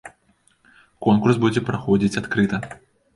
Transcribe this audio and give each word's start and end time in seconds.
Конкурс 1.07 1.35
будзе 1.43 1.63
праходзіць 1.67 2.17
адкрыта. 2.23 2.61